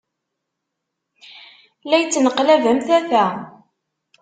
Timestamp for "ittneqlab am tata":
2.03-3.25